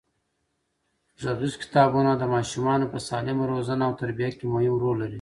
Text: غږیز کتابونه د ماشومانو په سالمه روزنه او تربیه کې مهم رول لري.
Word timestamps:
غږیز 1.21 1.53
کتابونه 1.61 2.11
د 2.17 2.23
ماشومانو 2.33 2.85
په 2.93 2.97
سالمه 3.07 3.43
روزنه 3.53 3.83
او 3.87 3.93
تربیه 4.01 4.29
کې 4.37 4.45
مهم 4.53 4.75
رول 4.83 4.95
لري. 4.99 5.09